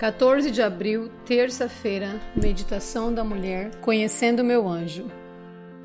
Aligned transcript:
14 0.00 0.50
de 0.50 0.62
abril, 0.62 1.10
terça-feira, 1.26 2.18
meditação 2.34 3.12
da 3.12 3.22
mulher, 3.22 3.70
conhecendo 3.82 4.42
meu 4.42 4.66
anjo. 4.66 5.04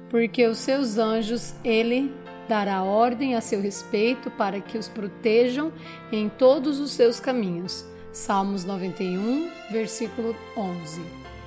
Porque 0.09 0.47
os 0.47 0.57
seus 0.57 0.97
anjos 0.97 1.53
ele 1.65 2.13
dará 2.47 2.81
ordem 2.81 3.35
a 3.35 3.41
seu 3.41 3.59
respeito 3.59 4.31
para 4.31 4.61
que 4.61 4.77
os 4.77 4.87
protejam 4.87 5.69
em 6.13 6.29
todos 6.29 6.79
os 6.79 6.91
seus 6.91 7.19
caminhos. 7.19 7.85
Salmos 8.13 8.63
91, 8.63 9.49
versículo 9.69 10.33
11. 10.55 11.01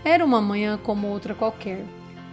Era 0.05 0.23
uma 0.23 0.43
manhã 0.43 0.77
como 0.77 1.07
outra 1.07 1.35
qualquer. 1.35 1.83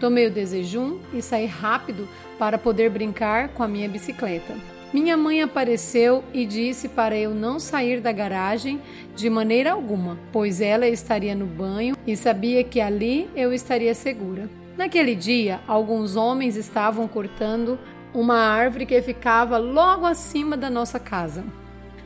Tomei 0.02 0.28
o 0.28 0.32
desejum 0.32 1.00
e 1.14 1.22
saí 1.22 1.46
rápido 1.46 2.10
para 2.38 2.58
poder 2.58 2.90
brincar 2.90 3.54
com 3.54 3.64
a 3.64 3.70
minha 3.70 3.88
bicicleta. 3.88 4.54
Minha 4.96 5.18
mãe 5.18 5.42
apareceu 5.42 6.24
e 6.34 6.46
disse 6.46 6.88
para 6.88 7.18
eu 7.18 7.32
não 7.32 7.60
sair 7.60 8.00
da 8.00 8.14
garagem 8.14 8.82
de 9.14 9.30
maneira 9.30 9.74
alguma, 9.74 10.18
pois 10.32 10.62
ela 10.62 10.88
estaria 10.88 11.36
no 11.36 11.46
banho 11.46 11.98
e 12.08 12.16
sabia 12.16 12.64
que 12.64 12.80
ali 12.80 13.30
eu 13.36 13.52
estaria 13.52 13.94
segura. 13.94 14.50
Naquele 14.78 15.14
dia, 15.14 15.60
alguns 15.68 16.16
homens 16.16 16.56
estavam 16.56 17.10
cortando 17.10 17.78
uma 18.14 18.38
árvore 18.38 18.86
que 18.86 19.02
ficava 19.02 19.58
logo 19.58 20.06
acima 20.06 20.56
da 20.56 20.70
nossa 20.70 20.98
casa. 20.98 21.44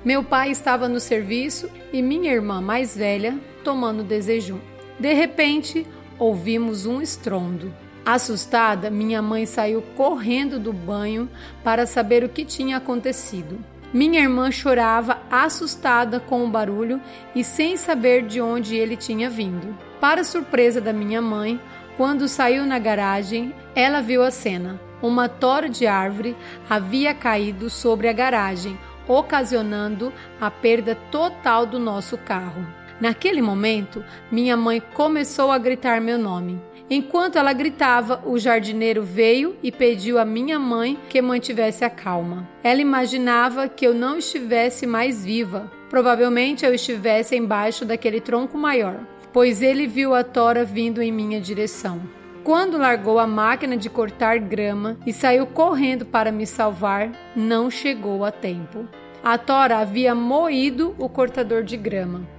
Meu 0.03 0.23
pai 0.23 0.49
estava 0.49 0.89
no 0.89 0.99
serviço 0.99 1.69
e 1.93 2.01
minha 2.01 2.33
irmã 2.33 2.59
mais 2.59 2.97
velha 2.97 3.37
tomando 3.63 4.03
desejum. 4.03 4.57
De 4.99 5.13
repente, 5.13 5.85
ouvimos 6.17 6.87
um 6.87 7.03
estrondo. 7.03 7.71
Assustada, 8.11 8.89
minha 8.89 9.21
mãe 9.21 9.45
saiu 9.45 9.83
correndo 9.95 10.59
do 10.59 10.73
banho 10.73 11.29
para 11.63 11.85
saber 11.85 12.23
o 12.23 12.29
que 12.29 12.43
tinha 12.43 12.77
acontecido. 12.77 13.63
Minha 13.93 14.19
irmã 14.19 14.49
chorava 14.49 15.19
assustada 15.29 16.19
com 16.19 16.43
o 16.43 16.49
barulho 16.49 16.99
e 17.35 17.43
sem 17.43 17.77
saber 17.77 18.25
de 18.25 18.41
onde 18.41 18.75
ele 18.75 18.97
tinha 18.97 19.29
vindo. 19.29 19.77
Para 20.01 20.23
surpresa 20.23 20.81
da 20.81 20.91
minha 20.91 21.21
mãe, 21.21 21.61
quando 21.97 22.27
saiu 22.27 22.65
na 22.65 22.79
garagem, 22.79 23.53
ela 23.75 24.01
viu 24.01 24.23
a 24.23 24.31
cena. 24.31 24.81
Uma 25.03 25.29
tora 25.29 25.69
de 25.69 25.85
árvore 25.85 26.35
havia 26.67 27.13
caído 27.13 27.69
sobre 27.69 28.09
a 28.09 28.13
garagem, 28.13 28.75
ocasionando 29.07 30.11
a 30.41 30.49
perda 30.49 30.95
total 31.11 31.63
do 31.63 31.77
nosso 31.77 32.17
carro. 32.17 32.65
Naquele 32.99 33.39
momento, 33.39 34.03
minha 34.31 34.57
mãe 34.57 34.81
começou 34.95 35.51
a 35.51 35.59
gritar 35.59 36.01
meu 36.01 36.17
nome. 36.17 36.59
Enquanto 36.91 37.37
ela 37.37 37.53
gritava, 37.53 38.23
o 38.25 38.39
jardineiro 38.39 39.03
veio 39.03 39.55
e 39.61 39.71
pediu 39.71 40.17
à 40.17 40.25
minha 40.25 40.57
mãe 40.57 40.97
que 41.07 41.21
mantivesse 41.21 41.85
a 41.85 41.89
calma. 41.89 42.49
Ela 42.63 42.81
imaginava 42.81 43.67
que 43.67 43.85
eu 43.85 43.93
não 43.93 44.17
estivesse 44.17 44.87
mais 44.87 45.23
viva. 45.23 45.71
Provavelmente 45.87 46.65
eu 46.65 46.73
estivesse 46.73 47.35
embaixo 47.35 47.85
daquele 47.85 48.19
tronco 48.19 48.57
maior, 48.57 48.99
pois 49.31 49.61
ele 49.61 49.85
viu 49.85 50.15
a 50.15 50.23
tora 50.23 50.65
vindo 50.65 50.99
em 50.99 51.11
minha 51.11 51.39
direção. 51.39 52.01
Quando 52.43 52.79
largou 52.79 53.19
a 53.19 53.27
máquina 53.27 53.77
de 53.77 53.89
cortar 53.89 54.39
grama 54.39 54.97
e 55.05 55.13
saiu 55.13 55.45
correndo 55.45 56.05
para 56.05 56.31
me 56.31 56.47
salvar, 56.47 57.11
não 57.35 57.69
chegou 57.69 58.25
a 58.25 58.31
tempo. 58.31 58.87
A 59.23 59.37
tora 59.37 59.77
havia 59.77 60.15
moído 60.15 60.95
o 60.97 61.07
cortador 61.07 61.61
de 61.61 61.77
grama. 61.77 62.38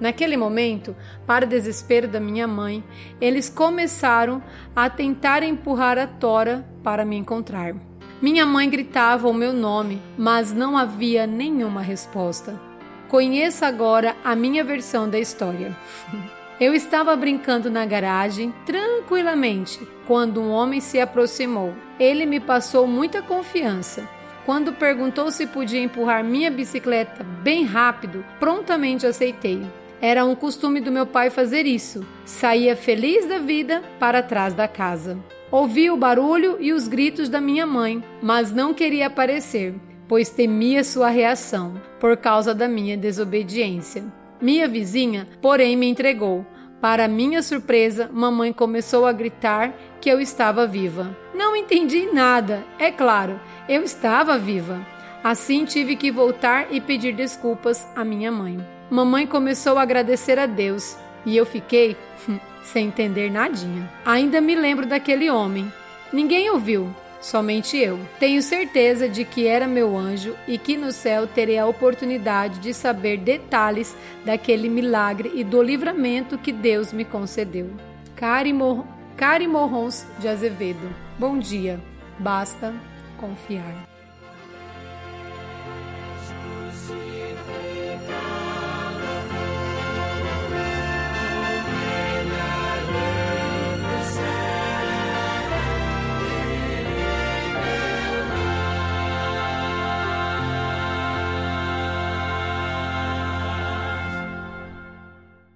Naquele 0.00 0.36
momento, 0.36 0.94
para 1.26 1.46
desespero 1.46 2.06
da 2.06 2.20
minha 2.20 2.46
mãe, 2.46 2.84
eles 3.20 3.48
começaram 3.48 4.42
a 4.74 4.88
tentar 4.88 5.42
empurrar 5.42 5.98
a 5.98 6.06
tora 6.06 6.64
para 6.82 7.04
me 7.04 7.16
encontrar. 7.16 7.74
Minha 8.20 8.44
mãe 8.44 8.68
gritava 8.68 9.28
o 9.28 9.34
meu 9.34 9.52
nome, 9.52 10.00
mas 10.16 10.52
não 10.52 10.76
havia 10.76 11.26
nenhuma 11.26 11.80
resposta. 11.80 12.60
Conheça 13.08 13.66
agora 13.66 14.16
a 14.24 14.34
minha 14.34 14.64
versão 14.64 15.08
da 15.08 15.18
história. 15.18 15.76
Eu 16.60 16.74
estava 16.74 17.14
brincando 17.14 17.70
na 17.70 17.86
garagem 17.86 18.52
tranquilamente 18.66 19.78
quando 20.08 20.40
um 20.40 20.50
homem 20.50 20.80
se 20.80 20.98
aproximou. 20.98 21.72
Ele 22.00 22.26
me 22.26 22.40
passou 22.40 22.84
muita 22.84 23.22
confiança. 23.22 24.08
Quando 24.44 24.72
perguntou 24.72 25.30
se 25.30 25.46
podia 25.46 25.80
empurrar 25.80 26.24
minha 26.24 26.50
bicicleta 26.50 27.22
bem 27.22 27.64
rápido, 27.64 28.24
prontamente 28.40 29.06
aceitei. 29.06 29.64
Era 30.00 30.24
um 30.24 30.34
costume 30.34 30.80
do 30.80 30.92
meu 30.92 31.06
pai 31.06 31.28
fazer 31.28 31.66
isso. 31.66 32.06
Saía 32.24 32.76
feliz 32.76 33.26
da 33.26 33.38
vida 33.38 33.82
para 33.98 34.22
trás 34.22 34.54
da 34.54 34.68
casa. 34.68 35.18
Ouvi 35.50 35.90
o 35.90 35.96
barulho 35.96 36.56
e 36.60 36.72
os 36.72 36.86
gritos 36.86 37.28
da 37.28 37.40
minha 37.40 37.66
mãe, 37.66 38.04
mas 38.22 38.52
não 38.52 38.74
queria 38.74 39.06
aparecer, 39.06 39.74
pois 40.06 40.28
temia 40.30 40.84
sua 40.84 41.08
reação 41.08 41.80
por 41.98 42.16
causa 42.16 42.54
da 42.54 42.68
minha 42.68 42.96
desobediência. 42.96 44.04
Minha 44.40 44.68
vizinha, 44.68 45.26
porém, 45.40 45.76
me 45.76 45.88
entregou. 45.88 46.46
Para 46.80 47.08
minha 47.08 47.42
surpresa, 47.42 48.08
mamãe 48.12 48.52
começou 48.52 49.04
a 49.04 49.12
gritar 49.12 49.74
que 50.00 50.08
eu 50.08 50.20
estava 50.20 50.64
viva. 50.64 51.16
Não 51.34 51.56
entendi 51.56 52.08
nada, 52.12 52.62
é 52.78 52.92
claro, 52.92 53.40
eu 53.68 53.82
estava 53.82 54.38
viva. 54.38 54.86
Assim 55.24 55.64
tive 55.64 55.96
que 55.96 56.12
voltar 56.12 56.68
e 56.70 56.80
pedir 56.80 57.16
desculpas 57.16 57.84
à 57.96 58.04
minha 58.04 58.30
mãe. 58.30 58.77
Mamãe 58.90 59.26
começou 59.26 59.78
a 59.78 59.82
agradecer 59.82 60.38
a 60.38 60.46
Deus 60.46 60.96
e 61.26 61.36
eu 61.36 61.44
fiquei 61.44 61.96
hum, 62.28 62.38
sem 62.64 62.86
entender 62.86 63.30
nadinha. 63.30 63.90
Ainda 64.04 64.40
me 64.40 64.54
lembro 64.54 64.86
daquele 64.86 65.28
homem. 65.30 65.70
Ninguém 66.10 66.48
ouviu, 66.50 66.88
somente 67.20 67.76
eu. 67.76 67.98
Tenho 68.18 68.42
certeza 68.42 69.06
de 69.06 69.24
que 69.24 69.46
era 69.46 69.66
meu 69.66 69.96
anjo 69.96 70.34
e 70.46 70.56
que 70.56 70.76
no 70.76 70.90
céu 70.90 71.26
terei 71.26 71.58
a 71.58 71.66
oportunidade 71.66 72.60
de 72.60 72.72
saber 72.72 73.18
detalhes 73.18 73.94
daquele 74.24 74.70
milagre 74.70 75.32
e 75.34 75.44
do 75.44 75.62
livramento 75.62 76.38
que 76.38 76.52
Deus 76.52 76.92
me 76.92 77.04
concedeu. 77.04 77.70
Cari, 78.16 78.52
Mor 78.52 78.86
Cari 79.16 79.46
Morrons 79.46 80.06
de 80.18 80.28
Azevedo. 80.28 80.94
Bom 81.18 81.38
dia. 81.38 81.78
Basta 82.18 82.74
confiar. 83.18 83.86